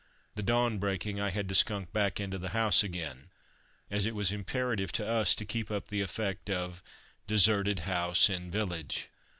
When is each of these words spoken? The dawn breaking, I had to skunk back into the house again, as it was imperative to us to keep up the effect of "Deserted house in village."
The 0.33 0.41
dawn 0.41 0.79
breaking, 0.79 1.19
I 1.21 1.29
had 1.29 1.47
to 1.49 1.53
skunk 1.53 1.93
back 1.93 2.19
into 2.19 2.39
the 2.39 2.49
house 2.57 2.81
again, 2.81 3.29
as 3.91 4.07
it 4.07 4.15
was 4.15 4.31
imperative 4.31 4.91
to 4.93 5.07
us 5.07 5.35
to 5.35 5.45
keep 5.45 5.69
up 5.69 5.89
the 5.89 6.01
effect 6.01 6.49
of 6.49 6.81
"Deserted 7.27 7.77
house 7.81 8.27
in 8.27 8.49
village." 8.49 9.09